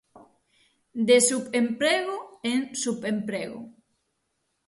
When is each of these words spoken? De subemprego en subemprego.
De 1.07 1.17
subemprego 1.29 2.17
en 2.51 2.59
subemprego. 2.83 3.61